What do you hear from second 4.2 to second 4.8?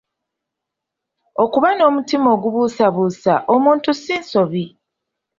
nsobi.